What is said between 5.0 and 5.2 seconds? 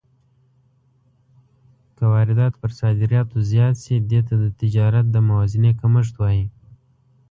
د